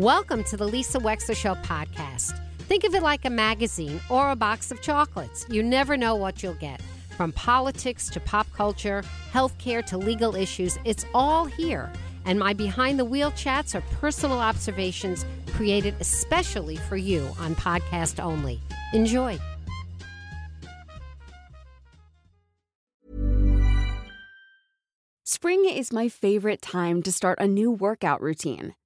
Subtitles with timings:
[0.00, 2.36] Welcome to the Lisa Wexler Show podcast.
[2.58, 5.46] Think of it like a magazine or a box of chocolates.
[5.48, 6.82] You never know what you'll get.
[7.16, 11.92] From politics to pop culture, healthcare to legal issues, it's all here.
[12.24, 18.20] And my behind the wheel chats are personal observations created especially for you on podcast
[18.20, 18.60] only.
[18.94, 19.38] Enjoy.
[25.22, 28.74] Spring is my favorite time to start a new workout routine.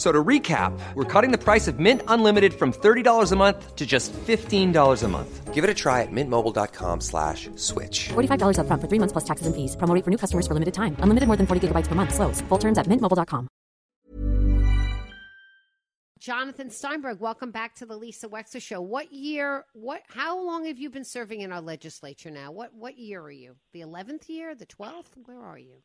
[0.00, 3.84] So to recap, we're cutting the price of Mint Unlimited from $30 a month to
[3.84, 5.52] just $15 a month.
[5.52, 8.08] Give it a try at mintmobile.com slash switch.
[8.08, 9.76] $45 up front for three months plus taxes and fees.
[9.76, 10.96] Promo for new customers for limited time.
[11.00, 12.14] Unlimited more than 40 gigabytes per month.
[12.14, 12.40] Slows.
[12.48, 13.48] Full terms at mintmobile.com.
[16.18, 18.80] Jonathan Steinberg, welcome back to the Lisa Wexler Show.
[18.80, 22.52] What year, what, how long have you been serving in our legislature now?
[22.52, 23.56] What, what year are you?
[23.74, 24.54] The 11th year?
[24.54, 25.12] The 12th?
[25.26, 25.82] Where are you?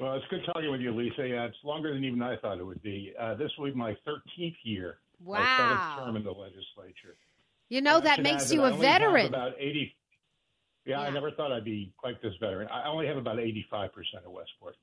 [0.00, 1.28] Well, it's good talking with you, Lisa.
[1.28, 3.12] Yeah, it's longer than even I thought it would be.
[3.18, 4.98] Uh, this will be my 13th year.
[5.22, 5.38] Wow.
[5.40, 7.16] My seventh term in the legislature.
[7.68, 9.26] You know, And that makes you that a veteran.
[9.26, 9.94] About 80.
[10.86, 11.06] Yeah, Yeah.
[11.06, 12.68] I never thought I'd be quite this veteran.
[12.72, 14.76] I only have about 85% of Westport.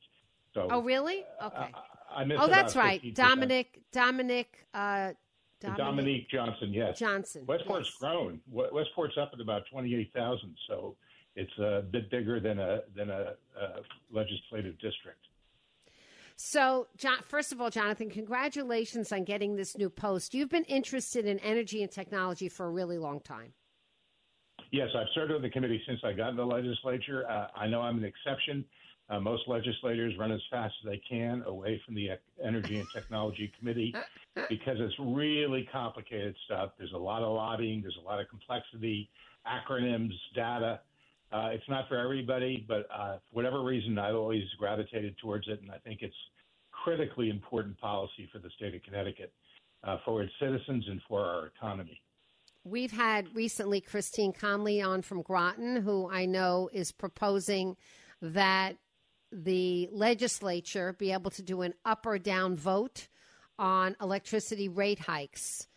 [0.53, 1.25] So Oh, really?
[1.41, 1.71] I, Okay.
[2.15, 3.01] I missed Oh, that's right.
[3.01, 3.15] 50%.
[3.15, 5.13] Dominic, Dominic, uh,
[5.59, 6.99] Dominic, Dominique Johnson, yes.
[6.99, 7.43] Johnson.
[7.47, 7.97] Westport's yes.
[7.99, 8.39] grown.
[8.51, 10.95] Westport's up at about 28,000, so
[11.37, 15.27] it's a bit bigger than a than a, uh legislative district.
[16.35, 20.35] So, John, first of all, Jonathan, congratulations on getting this new post.
[20.35, 23.53] You've been interested in energy and technology for a really long time.
[24.71, 27.27] Yes, I've served on the committee since I got in the legislature.
[27.27, 28.65] Uh, I know I'm an exception.
[29.09, 32.09] Uh, most legislators run as fast as they can away from the
[32.43, 33.95] Energy and Technology Committee
[34.49, 36.71] because it's really complicated stuff.
[36.77, 39.09] There's a lot of lobbying, there's a lot of complexity,
[39.47, 40.81] acronyms, data.
[41.31, 45.61] Uh, it's not for everybody, but uh, for whatever reason, I've always gravitated towards it,
[45.61, 46.15] and I think it's
[46.71, 49.33] critically important policy for the state of Connecticut,
[49.83, 52.01] uh, for its citizens and for our economy.
[52.63, 57.75] We've had recently Christine Conley on from Groton, who I know is proposing
[58.21, 58.77] that
[59.31, 63.07] the legislature be able to do an up or down vote
[63.59, 65.67] on electricity rate hikes.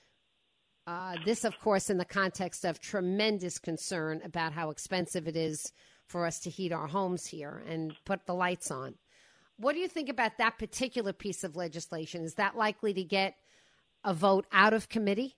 [0.86, 5.72] Uh, this, of course, in the context of tremendous concern about how expensive it is
[6.06, 8.94] for us to heat our homes here and put the lights on.
[9.56, 12.24] What do you think about that particular piece of legislation?
[12.24, 13.34] Is that likely to get
[14.04, 15.36] a vote out of committee?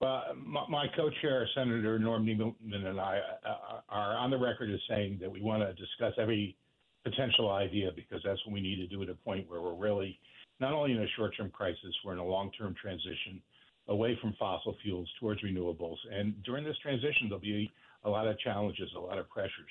[0.00, 4.80] Well, my, my co-chair, Senator Norm Needleman, and I uh, are on the record as
[4.88, 6.56] saying that we want to discuss every
[7.04, 10.18] potential idea because that's what we need to do at a point where we're really
[10.60, 13.40] not only in a short-term crisis, we're in a long-term transition
[13.88, 15.96] away from fossil fuels towards renewables.
[16.12, 17.70] And during this transition, there'll be
[18.04, 19.70] a lot of challenges, a lot of pressures.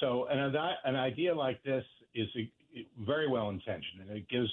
[0.00, 1.84] So, an, an idea like this
[2.14, 2.28] is
[3.06, 4.50] very well intentioned, and it gives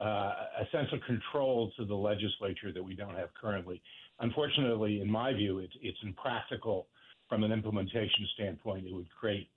[0.00, 3.80] uh, a sense of control to the legislature that we don't have currently.
[4.20, 6.86] Unfortunately, in my view, it's, it's impractical
[7.28, 8.86] from an implementation standpoint.
[8.86, 9.48] It would create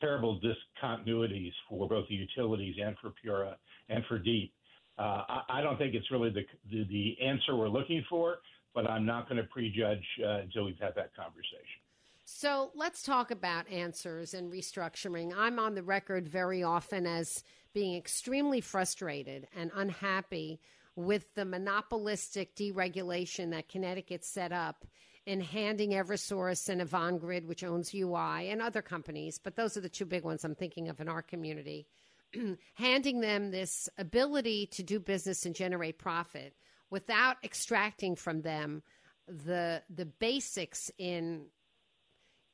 [0.00, 3.56] terrible discontinuities for both the utilities and for Pura
[3.88, 4.52] and for DEEP.
[4.98, 8.38] Uh, I, I, don't think it's really the, the, the, answer we're looking for,
[8.74, 11.80] but I'm not going to prejudge uh, until we've had that conversation.
[12.24, 15.32] So let's talk about answers and restructuring.
[15.36, 20.60] I'm on the record very often as being extremely frustrated and unhappy
[20.96, 24.86] with the monopolistic deregulation that Connecticut set up
[25.26, 29.88] in handing Eversource and Avangrid, which owns UI, and other companies, but those are the
[29.88, 31.86] two big ones I'm thinking of in our community,
[32.74, 36.54] handing them this ability to do business and generate profit
[36.90, 38.82] without extracting from them
[39.26, 41.46] the the basics in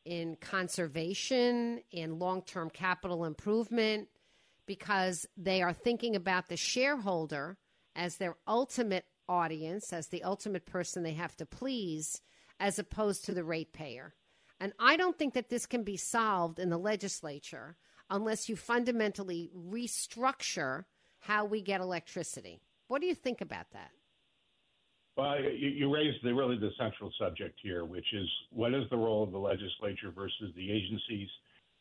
[0.05, 4.09] in conservation, in long term capital improvement,
[4.67, 7.59] because they are thinking about the shareholder
[7.94, 12.21] as their ultimate audience, as the ultimate person they have to please,
[12.59, 14.15] as opposed to the ratepayer.
[14.59, 17.77] And I don't think that this can be solved in the legislature
[18.11, 20.85] unless you fundamentally restructure
[21.21, 22.61] how we get electricity.
[22.89, 23.91] What do you think about that?
[25.17, 28.97] Well, you, you raised the, really the central subject here, which is what is the
[28.97, 31.29] role of the legislature versus the agencies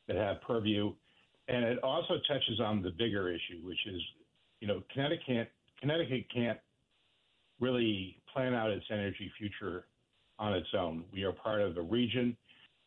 [0.08, 0.94] that have purview,
[1.48, 4.02] and it also touches on the bigger issue, which is
[4.60, 6.60] you know, Connecticut Connecticut can't
[7.60, 9.86] really plan out its energy future
[10.38, 11.04] on its own.
[11.12, 12.36] We are part of the region.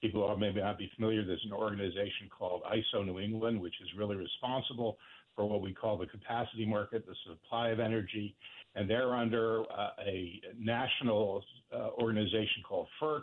[0.02, 1.25] People may not be familiar.
[1.25, 4.99] There's an organization called ISO New England, which is really responsible
[5.37, 8.34] for what we call the capacity market, the supply of energy,
[8.75, 13.22] and they're under uh, a national uh, organization called FERC.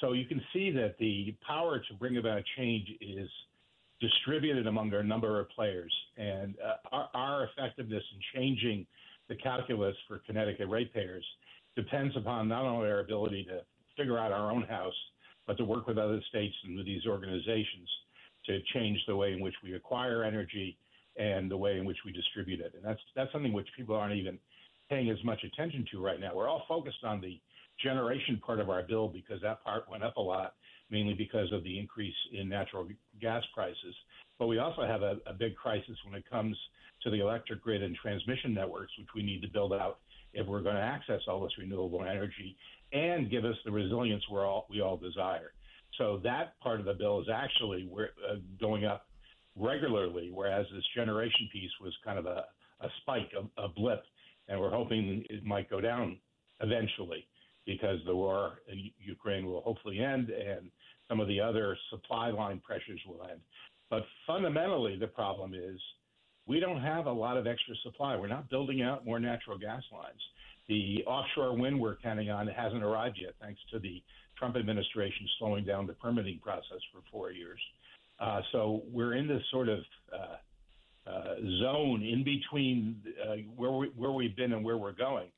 [0.00, 3.28] So you can see that the power to bring about change is
[4.00, 8.86] distributed among a number of players, and uh, our, our effectiveness in changing
[9.28, 11.24] the calculus for Connecticut ratepayers
[11.74, 13.60] depends upon not only our ability to
[13.96, 14.94] figure out our own house,
[15.46, 17.88] but to work with other states and with these organizations
[18.46, 20.76] to change the way in which we acquire energy
[21.16, 22.72] and the way in which we distribute it.
[22.74, 24.38] And that's that's something which people aren't even
[24.88, 26.34] paying as much attention to right now.
[26.34, 27.40] We're all focused on the
[27.82, 30.54] generation part of our bill because that part went up a lot,
[30.90, 32.86] mainly because of the increase in natural
[33.20, 33.94] gas prices.
[34.38, 36.56] But we also have a, a big crisis when it comes
[37.02, 39.98] to the electric grid and transmission networks, which we need to build out
[40.34, 42.56] if we're going to access all this renewable energy
[42.92, 45.52] and give us the resilience we're all, we all desire.
[45.98, 49.06] So that part of the bill is actually uh, going up
[49.56, 52.44] regularly, whereas this generation piece was kind of a,
[52.80, 54.02] a spike, a, a blip,
[54.48, 56.18] and we're hoping it might go down
[56.60, 57.26] eventually
[57.66, 60.70] because the war in Ukraine will hopefully end and
[61.08, 63.40] some of the other supply line pressures will end.
[63.90, 65.78] But fundamentally, the problem is
[66.46, 68.16] we don't have a lot of extra supply.
[68.16, 70.20] We're not building out more natural gas lines.
[70.68, 74.02] The offshore wind we're counting on hasn't arrived yet, thanks to the
[74.38, 77.60] Trump administration slowing down the permitting process for four years.
[78.18, 79.80] Uh, so we're in this sort of
[80.12, 85.28] uh, uh, zone in between uh, where we, where we've been and where we're going,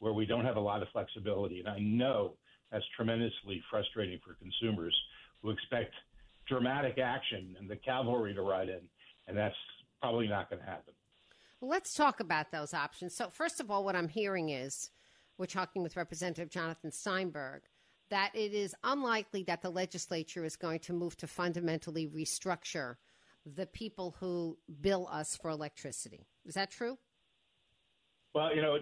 [0.00, 1.60] where we don't have a lot of flexibility.
[1.60, 2.32] And I know
[2.72, 4.96] that's tremendously frustrating for consumers
[5.42, 5.92] who expect
[6.48, 8.80] dramatic action and the cavalry to ride in,
[9.28, 9.54] and that's
[10.00, 10.94] probably not going to happen.
[11.64, 13.14] Let's talk about those options.
[13.14, 14.90] So, first of all, what I'm hearing is
[15.38, 17.62] we're talking with Representative Jonathan Steinberg
[18.10, 22.96] that it is unlikely that the legislature is going to move to fundamentally restructure
[23.46, 26.26] the people who bill us for electricity.
[26.44, 26.98] Is that true?
[28.34, 28.78] Well, you know,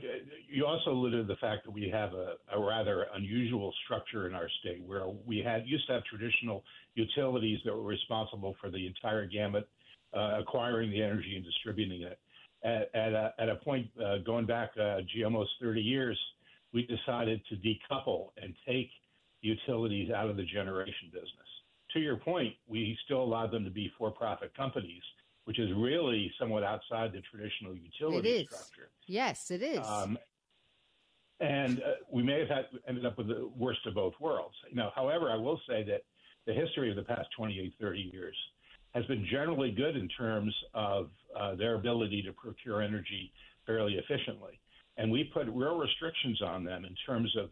[0.49, 4.35] you also alluded to the fact that we have a, a, rather unusual structure in
[4.35, 8.87] our state where we had used to have traditional utilities that were responsible for the
[8.87, 9.69] entire gamut,
[10.15, 12.19] uh, acquiring the energy and distributing it.
[12.63, 16.19] At, at, a, at a point uh, going back, uh, gee, almost 30 years,
[16.73, 18.91] we decided to decouple and take
[19.41, 21.31] utilities out of the generation business.
[21.95, 25.03] To your point, we still allow them to be for profit companies,
[25.45, 28.91] which is really somewhat outside the traditional utility structure.
[29.07, 29.85] Yes, it is.
[29.85, 30.19] Um,
[31.41, 34.55] and uh, we may have had, ended up with the worst of both worlds.
[34.69, 36.03] You know, however, I will say that
[36.47, 38.37] the history of the past 28, 30 years
[38.95, 41.09] has been generally good in terms of
[41.39, 43.33] uh, their ability to procure energy
[43.67, 44.59] fairly efficiently.
[44.97, 47.51] And we put real restrictions on them in terms of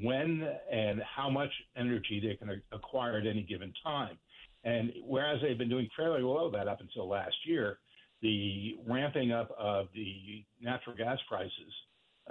[0.00, 4.18] when and how much energy they can acquire at any given time.
[4.64, 7.78] And whereas they've been doing fairly well with that up until last year,
[8.22, 11.72] the ramping up of the natural gas prices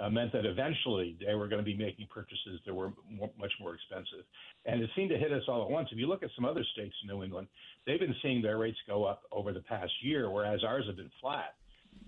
[0.00, 2.92] uh, meant that eventually they were going to be making purchases that were
[3.38, 4.24] much more expensive.
[4.64, 5.88] And it seemed to hit us all at once.
[5.90, 7.48] If you look at some other states in New England,
[7.86, 11.10] they've been seeing their rates go up over the past year, whereas ours have been
[11.20, 11.54] flat.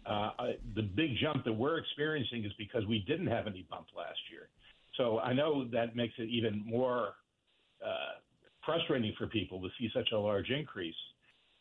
[0.06, 0.30] Uh,
[0.76, 4.48] the big jump that we're experiencing is because we didn't have any bump last year.
[4.96, 7.14] So I know that makes it even more
[7.84, 8.18] uh,
[8.64, 10.94] frustrating for people to see such a large increase.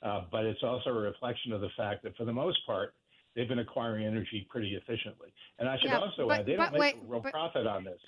[0.01, 2.93] Uh, but it's also a reflection of the fact that for the most part,
[3.35, 5.29] they've been acquiring energy pretty efficiently.
[5.59, 7.67] And I should yeah, also but, add, they don't make wait, a real but, profit
[7.67, 7.99] on this.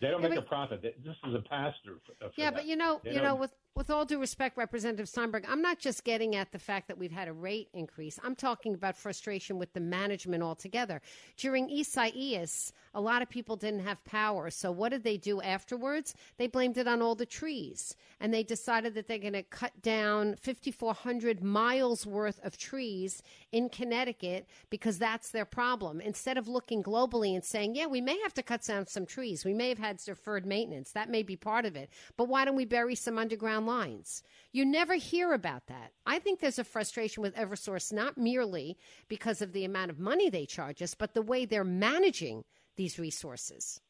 [0.00, 0.82] They don't yeah, make but, a profit.
[0.82, 2.00] This is a pass through.
[2.36, 2.54] Yeah, them.
[2.54, 5.78] but you know, they you know, with with all due respect, Representative Steinberg, I'm not
[5.78, 8.18] just getting at the fact that we've had a rate increase.
[8.22, 11.00] I'm talking about frustration with the management altogether.
[11.38, 14.50] During Isaias, a lot of people didn't have power.
[14.50, 16.14] So what did they do afterwards?
[16.36, 17.96] They blamed it on all the trees.
[18.20, 23.70] And they decided that they're going to cut down 5,400 miles worth of trees in
[23.70, 26.00] Connecticut because that's their problem.
[26.00, 29.44] Instead of looking globally and saying, yeah, we may have to cut down some trees.
[29.46, 30.92] We may have had deferred maintenance.
[30.92, 31.88] That may be part of it.
[32.18, 34.22] But why don't we bury some underground lines.
[34.52, 35.92] You never hear about that.
[36.06, 38.76] I think there's a frustration with Eversource, not merely
[39.08, 42.44] because of the amount of money they charge us, but the way they're managing
[42.76, 43.80] these resources.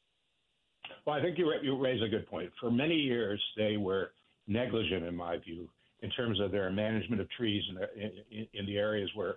[1.06, 2.50] Well, I think you, you raise a good point.
[2.60, 4.12] For many years, they were
[4.46, 5.68] negligent, in my view,
[6.00, 9.36] in terms of their management of trees in the, in, in the areas where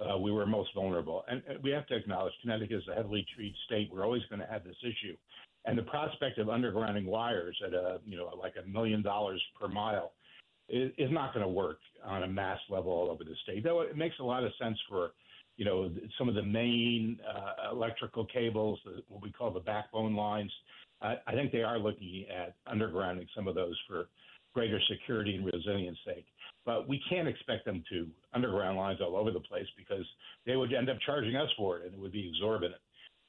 [0.00, 1.24] uh, we were most vulnerable.
[1.28, 3.90] And we have to acknowledge Connecticut is a heavily treed state.
[3.92, 5.16] We're always going to have this issue.
[5.64, 9.68] And the prospect of undergrounding wires at a, you know, like a million dollars per
[9.68, 10.12] mile
[10.68, 13.62] is, is not going to work on a mass level all over the state.
[13.62, 15.10] Though it makes a lot of sense for,
[15.56, 20.52] you know, some of the main uh, electrical cables, what we call the backbone lines.
[21.02, 24.08] I, I think they are looking at undergrounding some of those for
[24.54, 26.26] greater security and resilience sake.
[26.64, 30.04] But we can't expect them to underground lines all over the place because
[30.46, 32.80] they would end up charging us for it and it would be exorbitant.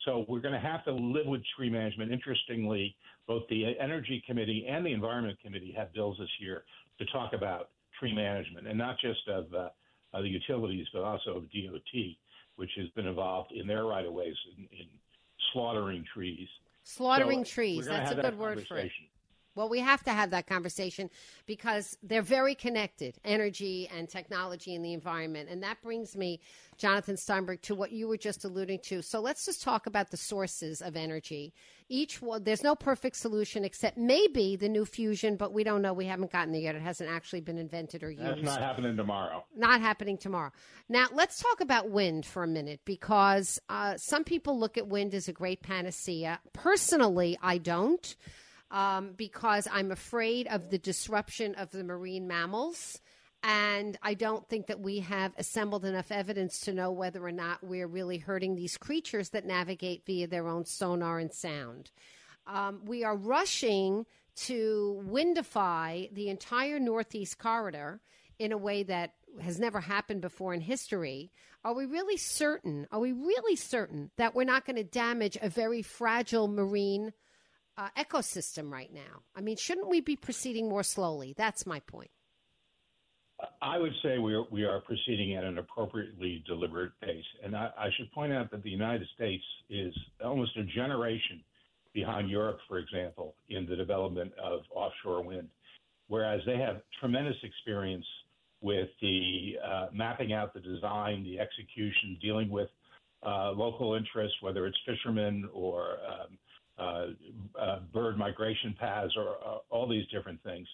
[0.05, 2.11] So we're going to have to live with tree management.
[2.11, 2.95] Interestingly,
[3.27, 6.63] both the Energy Committee and the Environment Committee have bills this year
[6.97, 9.69] to talk about tree management, and not just of uh,
[10.13, 12.01] uh, the utilities, but also of DOT,
[12.55, 14.87] which has been involved in their right of ways in, in
[15.53, 16.47] slaughtering trees.
[16.83, 17.85] Slaughtering so trees.
[17.85, 18.91] That's a good word for it.
[19.55, 21.09] Well, we have to have that conversation
[21.45, 25.49] because they're very connected energy and technology and the environment.
[25.49, 26.39] And that brings me,
[26.77, 29.01] Jonathan Steinberg, to what you were just alluding to.
[29.01, 31.53] So let's just talk about the sources of energy.
[31.89, 35.91] Each one, there's no perfect solution except maybe the new fusion, but we don't know.
[35.91, 36.75] We haven't gotten there yet.
[36.75, 38.23] It hasn't actually been invented or used.
[38.23, 39.43] That's not happening tomorrow.
[39.53, 40.51] Not happening tomorrow.
[40.87, 45.13] Now, let's talk about wind for a minute because uh, some people look at wind
[45.13, 46.39] as a great panacea.
[46.53, 48.15] Personally, I don't
[48.71, 52.99] um, because I'm afraid of the disruption of the marine mammals.
[53.43, 57.63] And I don't think that we have assembled enough evidence to know whether or not
[57.63, 61.91] we're really hurting these creatures that navigate via their own sonar and sound.
[62.47, 67.99] Um, we are rushing to windify the entire Northeast corridor
[68.39, 71.31] in a way that has never happened before in history.
[71.63, 72.87] Are we really certain?
[72.91, 77.13] Are we really certain that we're not going to damage a very fragile marine
[77.77, 79.23] uh, ecosystem right now.
[79.35, 81.33] I mean, shouldn't we be proceeding more slowly?
[81.37, 82.11] That's my point.
[83.61, 87.23] I would say we are, we are proceeding at an appropriately deliberate pace.
[87.43, 91.41] And I, I should point out that the United States is almost a generation
[91.93, 95.49] behind Europe, for example, in the development of offshore wind,
[96.07, 98.05] whereas they have tremendous experience
[98.61, 102.69] with the uh, mapping out the design, the execution, dealing with
[103.25, 106.37] uh, local interests, whether it's fishermen or um,
[107.93, 110.67] bird migration paths, or uh, all these different things.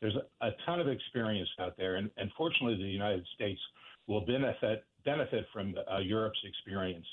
[0.00, 3.60] There's a, a ton of experience out there, and, and, fortunately, the United States
[4.06, 7.06] will benefit benefit from uh, Europe's experience.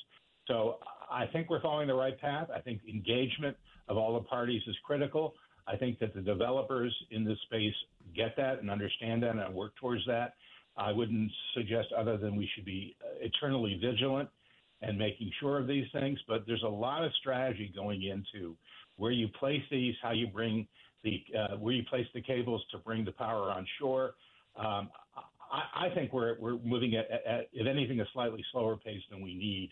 [0.48, 0.77] So
[1.12, 2.48] I think we're following the right path.
[2.53, 3.55] I think engagement
[3.88, 5.34] of all the parties is critical.
[5.67, 7.74] I think that the developers in this space
[8.15, 10.34] get that and understand that and work towards that.
[10.77, 14.29] I wouldn't suggest other than we should be eternally vigilant
[14.81, 16.19] and making sure of these things.
[16.27, 18.55] But there's a lot of strategy going into
[18.97, 20.67] where you place these, how you bring
[21.03, 24.13] the uh, where you place the cables to bring the power on shore.
[24.55, 24.89] Um,
[25.51, 29.21] I, I, think we're we're moving at, at, if anything, a slightly slower pace than
[29.21, 29.71] we need,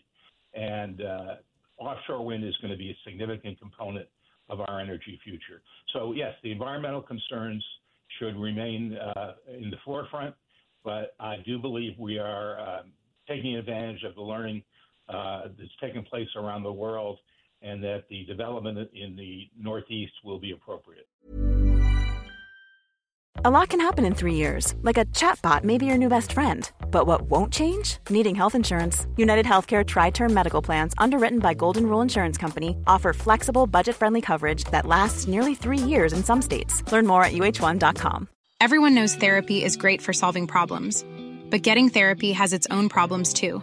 [0.54, 1.34] and uh,
[1.78, 4.08] offshore wind is going to be a significant component
[4.48, 5.62] of our energy future.
[5.92, 7.64] So yes, the environmental concerns
[8.18, 10.34] should remain uh, in the forefront,
[10.84, 12.92] but I do believe we are um,
[13.28, 14.64] taking advantage of the learning
[15.12, 17.18] uh, that's taking place around the world,
[17.62, 21.06] and that the development in the Northeast will be appropriate.
[23.42, 26.32] A lot can happen in three years, like a chatbot may be your new best
[26.32, 26.70] friend.
[26.90, 27.96] But what won't change?
[28.10, 29.06] Needing health insurance.
[29.16, 33.96] United Healthcare Tri Term Medical Plans, underwritten by Golden Rule Insurance Company, offer flexible, budget
[33.96, 36.82] friendly coverage that lasts nearly three years in some states.
[36.92, 38.28] Learn more at uh1.com.
[38.60, 41.02] Everyone knows therapy is great for solving problems,
[41.48, 43.62] but getting therapy has its own problems too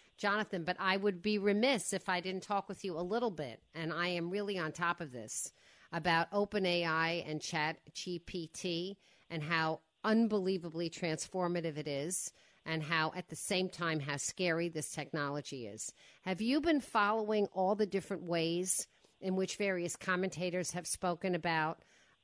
[0.21, 3.59] Jonathan, but I would be remiss if I didn't talk with you a little bit,
[3.73, 5.51] and I am really on top of this
[5.91, 8.97] about OpenAI and Chat GPT
[9.31, 12.31] and how unbelievably transformative it is
[12.67, 15.91] and how at the same time how scary this technology is.
[16.21, 18.87] Have you been following all the different ways
[19.21, 21.79] in which various commentators have spoken about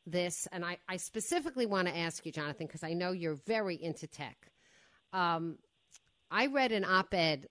[0.05, 0.47] this?
[0.51, 4.05] And I, I specifically want to ask you, Jonathan, because I know you're very into
[4.05, 4.51] tech.
[5.13, 5.57] Um,
[6.29, 7.47] I read an op ed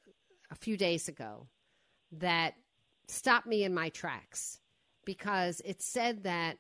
[0.51, 1.49] a few days ago
[2.13, 2.55] that
[3.09, 4.61] stopped me in my tracks
[5.05, 6.59] because it said that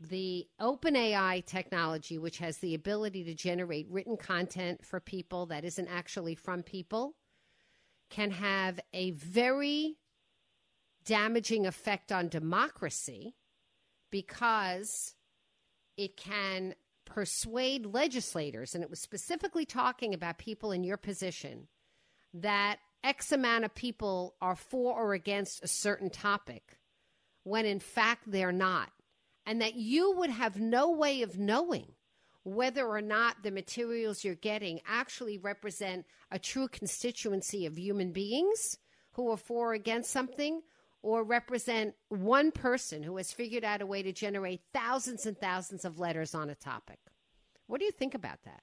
[0.00, 5.88] the OpenAI technology, which has the ability to generate written content for people that isn't
[5.88, 7.16] actually from people,
[8.10, 9.96] can have a very
[11.04, 13.34] damaging effect on democracy
[14.10, 15.14] because
[15.96, 16.74] it can
[17.04, 21.66] persuade legislators, and it was specifically talking about people in your position
[22.34, 26.78] that X amount of people are for or against a certain topic
[27.44, 28.90] when in fact they're not.
[29.46, 31.86] And that you would have no way of knowing
[32.44, 38.76] whether or not the materials you're getting actually represent a true constituency of human beings
[39.12, 40.60] who are for or against something
[41.02, 45.84] or represent one person who has figured out a way to generate thousands and thousands
[45.84, 46.98] of letters on a topic.
[47.66, 48.62] What do you think about that?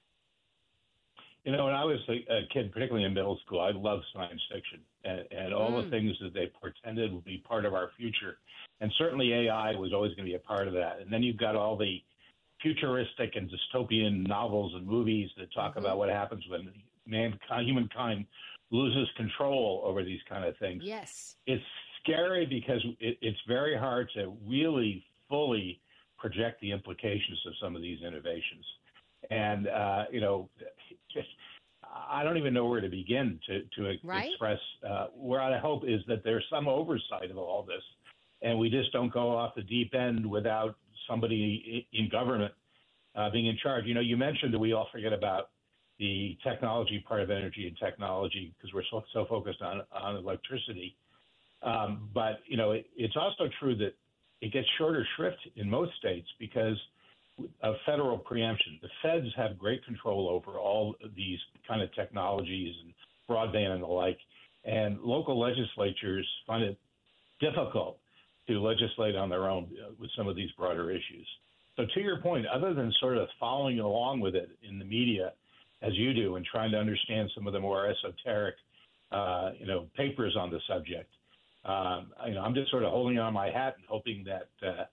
[1.46, 4.42] You know, when I was a, a kid, particularly in middle school, I loved science
[4.52, 5.84] fiction and, and all mm.
[5.84, 8.38] the things that they portended would be part of our future.
[8.80, 10.98] And certainly AI was always going to be a part of that.
[11.00, 12.02] And then you've got all the
[12.60, 15.84] futuristic and dystopian novels and movies that talk mm-hmm.
[15.84, 16.72] about what happens when
[17.06, 18.26] mankind, humankind
[18.72, 20.82] loses control over these kind of things.
[20.84, 21.36] Yes.
[21.46, 21.62] It's
[22.02, 25.80] scary because it, it's very hard to really fully
[26.18, 28.64] project the implications of some of these innovations.
[29.30, 30.48] And, uh, you know,
[31.12, 31.28] just,
[32.08, 34.28] I don't even know where to begin to, to right?
[34.28, 37.82] express uh, where I hope is that there's some oversight of all this,
[38.42, 40.76] and we just don't go off the deep end without
[41.08, 42.52] somebody in government
[43.16, 43.84] uh, being in charge.
[43.86, 45.50] You know, you mentioned that we all forget about
[45.98, 50.96] the technology part of energy and technology because we're so, so focused on on electricity.
[51.62, 53.94] Um, but you know, it, it's also true that
[54.42, 56.76] it gets shorter shrift in most states because
[57.62, 58.78] of federal preemption.
[58.82, 61.38] The feds have great control over all these
[61.68, 62.94] kind of technologies and
[63.28, 64.18] broadband and the like,
[64.64, 66.78] and local legislatures find it
[67.40, 67.98] difficult
[68.48, 71.26] to legislate on their own uh, with some of these broader issues.
[71.76, 75.32] So, to your point, other than sort of following along with it in the media
[75.82, 78.54] as you do and trying to understand some of the more esoteric,
[79.12, 81.10] uh, you know, papers on the subject,
[81.66, 84.84] um, you know, I'm just sort of holding on my hat and hoping that uh,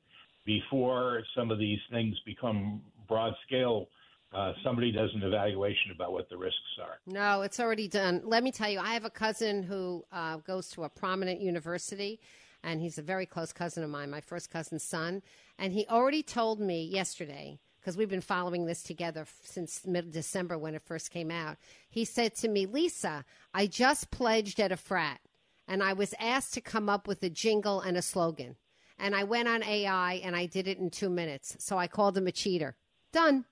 [0.45, 3.87] before some of these things become broad scale,
[4.33, 6.97] uh, somebody does an evaluation about what the risks are.
[7.05, 8.21] No, it's already done.
[8.23, 12.19] Let me tell you, I have a cousin who uh, goes to a prominent university,
[12.63, 15.21] and he's a very close cousin of mine, my first cousin's son.
[15.59, 20.57] And he already told me yesterday, because we've been following this together since mid December
[20.57, 21.57] when it first came out.
[21.89, 25.19] He said to me, Lisa, I just pledged at a frat,
[25.67, 28.55] and I was asked to come up with a jingle and a slogan
[28.97, 31.55] and I went on AI and I did it in two minutes.
[31.59, 32.75] So I called him a cheater.
[33.11, 33.45] Done.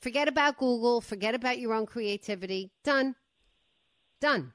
[0.00, 1.00] Forget about Google.
[1.00, 2.72] Forget about your own creativity.
[2.84, 3.14] Done.
[4.20, 4.52] Done.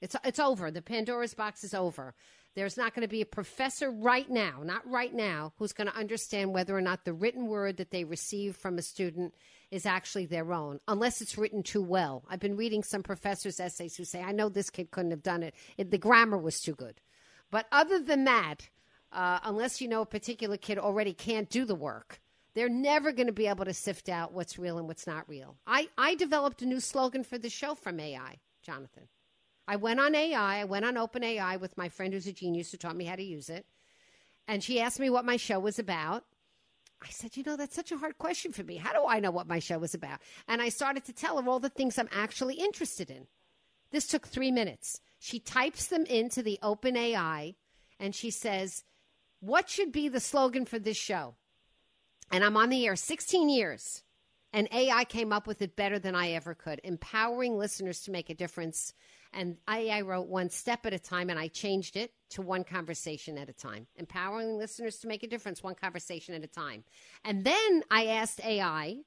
[0.00, 0.70] It's it's over.
[0.70, 2.14] The Pandora's box is over.
[2.54, 5.96] There's not going to be a professor right now, not right now, who's going to
[5.96, 9.34] understand whether or not the written word that they receive from a student
[9.70, 12.24] is actually their own, unless it's written too well.
[12.28, 15.44] I've been reading some professors' essays who say, I know this kid couldn't have done
[15.44, 15.54] it.
[15.76, 17.00] it the grammar was too good.
[17.50, 18.68] But other than that,
[19.12, 22.20] uh, unless you know a particular kid already can't do the work,
[22.54, 25.56] they're never going to be able to sift out what's real and what's not real.
[25.66, 29.08] I, I developed a new slogan for the show from AI, Jonathan.
[29.66, 32.78] I went on AI, I went on OpenAI with my friend who's a genius who
[32.78, 33.66] taught me how to use it.
[34.46, 36.24] And she asked me what my show was about.
[37.02, 38.76] I said, You know, that's such a hard question for me.
[38.76, 40.20] How do I know what my show was about?
[40.48, 43.26] And I started to tell her all the things I'm actually interested in.
[43.90, 45.00] This took three minutes.
[45.18, 47.54] She types them into the OpenAI
[48.00, 48.84] and she says,
[49.40, 51.34] what should be the slogan for this show?
[52.30, 54.02] And I'm on the air 16 years,
[54.52, 58.30] and AI came up with it better than I ever could, empowering listeners to make
[58.30, 58.92] a difference.
[59.32, 63.38] And AI wrote one step at a time, and I changed it to one conversation
[63.38, 66.84] at a time, empowering listeners to make a difference one conversation at a time.
[67.24, 68.98] And then I asked AI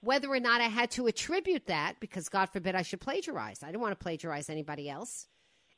[0.00, 3.62] whether or not I had to attribute that, because God forbid I should plagiarize.
[3.62, 5.28] I didn't want to plagiarize anybody else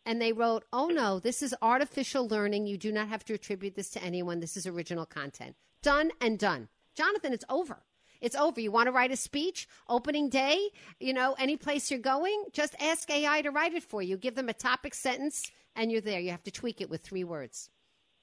[0.06, 2.66] and they wrote, "Oh no, this is artificial learning.
[2.66, 4.40] You do not have to attribute this to anyone.
[4.40, 6.68] This is original content." Done and done.
[6.94, 7.82] Jonathan, it's over.
[8.20, 8.60] It's over.
[8.60, 12.74] You want to write a speech, opening day, you know, any place you're going, just
[12.80, 14.16] ask AI to write it for you.
[14.16, 16.20] Give them a topic sentence and you're there.
[16.20, 17.70] You have to tweak it with three words.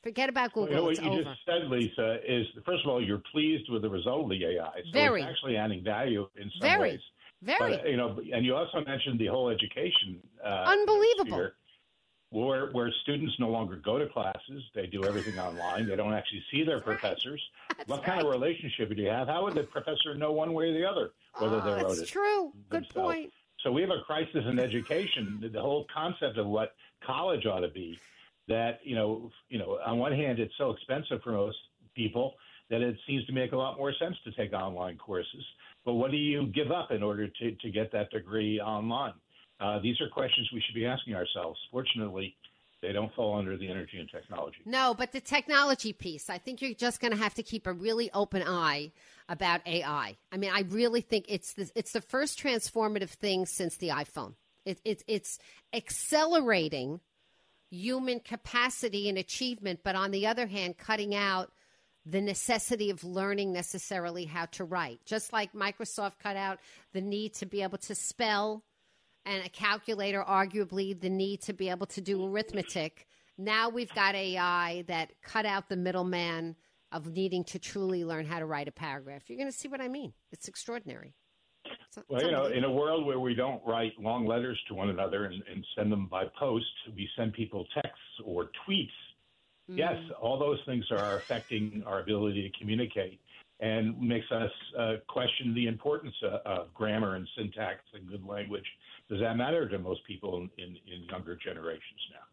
[0.01, 0.69] Forget about Google.
[0.69, 1.23] You know, what you over.
[1.23, 4.81] just said, Lisa, is first of all, you're pleased with the result of the AI.
[4.85, 5.21] So Very.
[5.21, 6.89] it's actually adding value in some Very.
[6.91, 6.99] ways.
[7.41, 7.77] Very.
[7.77, 10.21] But, you know, and you also mentioned the whole education.
[10.43, 11.37] Uh, Unbelievable.
[11.37, 11.53] Sphere
[12.33, 14.63] where, where students no longer go to classes.
[14.73, 15.87] They do everything online.
[15.87, 17.41] They don't actually see their professors.
[17.77, 18.05] That's what right.
[18.07, 19.27] kind of relationship do you have?
[19.27, 21.87] How would the professor know one way or the other whether ah, oh, they wrote
[21.89, 22.07] that's it?
[22.07, 22.51] true.
[22.69, 22.93] Good themselves?
[22.93, 23.33] point.
[23.63, 25.49] So we have a crisis in education.
[25.53, 27.99] the whole concept of what college ought to be.
[28.47, 31.57] That you know, you know, on one hand, it's so expensive for most
[31.95, 32.33] people
[32.69, 35.45] that it seems to make a lot more sense to take online courses.
[35.85, 39.13] But what do you give up in order to, to get that degree online?
[39.59, 41.59] Uh, these are questions we should be asking ourselves.
[41.71, 42.35] Fortunately,
[42.81, 44.57] they don't fall under the energy and technology.
[44.65, 47.71] No, but the technology piece, I think you're just going to have to keep a
[47.71, 48.91] really open eye
[49.29, 50.17] about AI.
[50.31, 54.33] I mean, I really think it's the, it's the first transformative thing since the iPhone.
[54.65, 55.39] It, it, it's
[55.71, 56.99] accelerating
[57.69, 61.51] human capacity and achievement, but on the other hand, cutting out
[62.05, 64.99] the necessity of learning necessarily how to write.
[65.05, 66.59] Just like Microsoft cut out
[66.91, 68.61] the need to be able to spell
[69.25, 73.07] and a calculator, arguably, the need to be able to do arithmetic.
[73.37, 76.55] Now we've got AI that cut out the middleman
[76.91, 79.23] of needing to truly learn how to write a paragraph.
[79.27, 80.13] You're going to see what I mean.
[80.31, 81.15] It's extraordinary.
[81.65, 84.89] It's, well, you know, in a world where we don't write long letters to one
[84.89, 88.89] another and, and send them by post, we send people texts or tweets.
[89.71, 89.77] Mm.
[89.77, 93.19] Yes, all those things are affecting our ability to communicate
[93.63, 98.65] and makes us uh, question the importance of, of, grammar and syntax and good language.
[99.09, 102.25] Does that matter to most people in, in, in younger generations now?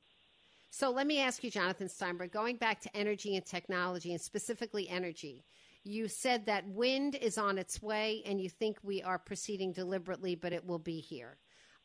[0.71, 4.89] So let me ask you, Jonathan Steinberg, going back to energy and technology and specifically
[4.89, 5.45] energy,
[5.85, 10.35] you said that wind is on its way and you think we are proceeding deliberately,
[10.35, 11.39] but it will be here.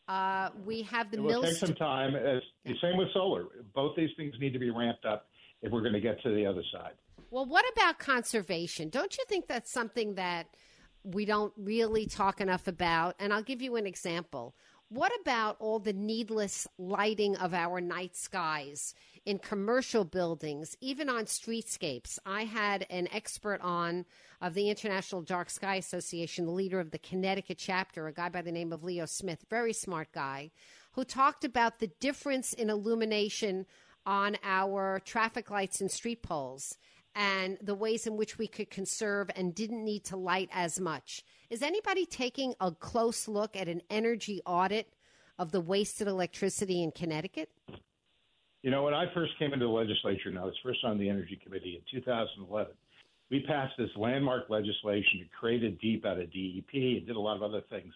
[0.07, 2.15] Uh, we have the it will take some time.
[2.15, 3.45] As, the same with solar.
[3.75, 5.27] Both these things need to be ramped up
[5.61, 6.93] if we're going to get to the other side.
[7.35, 8.87] Well, what about conservation?
[8.87, 10.47] Don't you think that's something that
[11.03, 13.15] we don't really talk enough about?
[13.19, 14.55] And I'll give you an example.
[14.87, 18.93] What about all the needless lighting of our night skies
[19.25, 22.19] in commercial buildings, even on streetscapes?
[22.25, 24.05] I had an expert on
[24.39, 28.43] of the International Dark Sky Association, the leader of the Connecticut chapter, a guy by
[28.43, 30.51] the name of Leo Smith, very smart guy,
[30.93, 33.65] who talked about the difference in illumination
[34.05, 36.77] on our traffic lights and street poles
[37.15, 41.23] and the ways in which we could conserve and didn't need to light as much.
[41.49, 44.93] Is anybody taking a close look at an energy audit
[45.39, 47.49] of the wasted electricity in Connecticut?
[48.63, 51.07] You know, when I first came into the legislature, and I was first on the
[51.09, 52.73] Energy Committee in 2011,
[53.31, 55.21] we passed this landmark legislation.
[55.21, 57.93] It created DEEP out of DEP and did a lot of other things.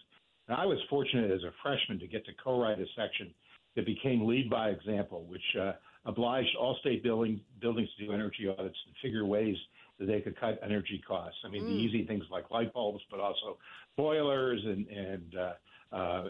[0.48, 3.32] And I was fortunate as a freshman to get to co write a section
[3.76, 5.72] that became Lead by Example, which uh,
[6.06, 9.56] obliged all state building, buildings to do energy audits and figure ways
[9.98, 11.38] that they could cut energy costs.
[11.44, 11.66] I mean, mm.
[11.66, 13.58] the easy things like light bulbs, but also
[13.96, 15.52] boilers and, and uh,
[15.94, 16.24] uh,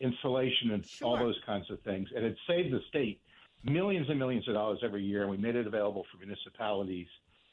[0.00, 1.08] insulation and sure.
[1.08, 2.08] all those kinds of things.
[2.14, 3.20] And it saved the state
[3.64, 7.06] millions and millions of dollars every year, and we made it available for municipalities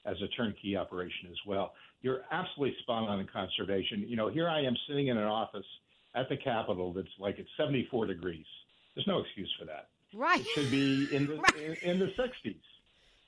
[0.05, 1.73] as a turnkey operation as well.
[2.01, 4.05] You're absolutely spot on in conservation.
[4.08, 5.65] You know, here I am sitting in an office
[6.15, 8.45] at the Capitol that's like it's 74 degrees.
[8.93, 9.89] There's no excuse for that.
[10.15, 10.39] Right.
[10.39, 11.56] It should be in the right.
[11.84, 12.56] in, in, the 60s.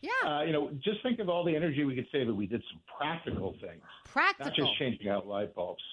[0.02, 0.12] Yeah.
[0.26, 2.64] Uh, you know, just think of all the energy we could save if we did
[2.72, 3.84] some practical things.
[4.06, 4.46] Practical.
[4.46, 5.84] Not just changing out light bulbs.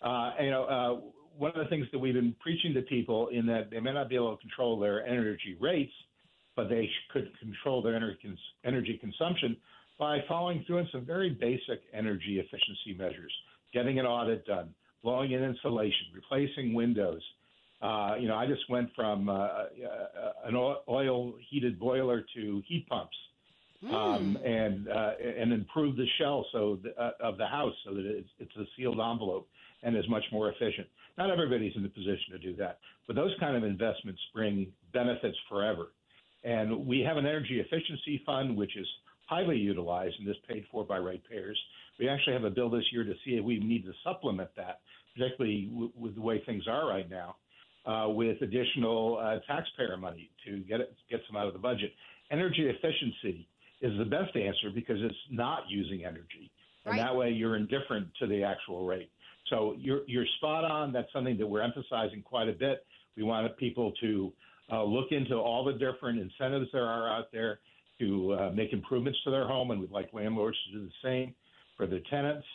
[0.00, 1.00] Uh, you know, uh,
[1.38, 4.08] one of the things that we've been preaching to people in that they may not
[4.08, 5.92] be able to control their energy rates,
[6.56, 9.56] but they could control their energy, energy consumption
[9.98, 13.32] by following through on some very basic energy efficiency measures,
[13.72, 17.22] getting an audit done, blowing in insulation, replacing windows,
[17.82, 19.66] uh, you know, I just went from uh, uh,
[20.44, 23.16] an oil heated boiler to heat pumps.
[23.84, 23.92] Mm.
[23.92, 28.06] Um, and uh, and improve the shell so the, uh, of the house so that
[28.06, 29.48] it's, it's a sealed envelope
[29.82, 30.86] and is much more efficient.
[31.18, 35.36] Not everybody's in the position to do that, but those kind of investments bring benefits
[35.48, 35.88] forever.
[36.44, 38.86] And we have an energy efficiency fund which is
[39.26, 41.58] highly utilized and is paid for by ratepayers.
[41.98, 44.78] We actually have a bill this year to see if we need to supplement that,
[45.16, 47.34] particularly w- with the way things are right now
[47.84, 51.92] uh, with additional uh, taxpayer money to get it, get some out of the budget.
[52.30, 53.46] Energy efficiency
[53.80, 56.50] is the best answer because it's not using energy,
[56.84, 57.04] and right.
[57.04, 59.10] that way you're indifferent to the actual rate.
[59.50, 60.92] So you're you're spot on.
[60.92, 62.86] That's something that we're emphasizing quite a bit.
[63.16, 64.32] We want people to
[64.70, 67.58] uh, look into all the different incentives there are out there
[67.98, 71.34] to uh, make improvements to their home, and we'd like landlords to do the same
[71.76, 72.46] for their tenants.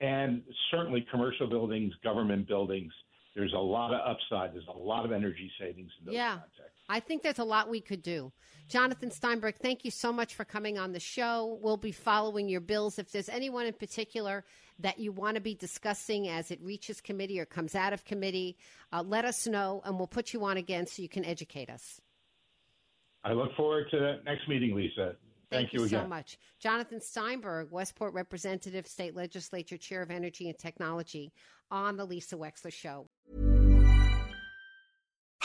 [0.00, 2.92] And certainly commercial buildings, government buildings,
[3.34, 4.54] there's a lot of upside.
[4.54, 6.30] There's a lot of energy savings in those yeah.
[6.30, 6.80] contexts.
[6.88, 8.32] I think there's a lot we could do.
[8.68, 11.58] Jonathan Steinberg, thank you so much for coming on the show.
[11.62, 12.98] We'll be following your bills.
[12.98, 14.44] If there's anyone in particular
[14.80, 18.56] that you want to be discussing as it reaches committee or comes out of committee,
[18.92, 22.00] uh, let us know and we'll put you on again so you can educate us.
[23.22, 25.14] I look forward to the next meeting, Lisa.
[25.50, 26.38] Thank, Thank you, you so much.
[26.60, 31.32] Jonathan Steinberg, Westport Representative, State Legislature Chair of Energy and Technology,
[31.72, 33.08] on The Lisa Wexler Show.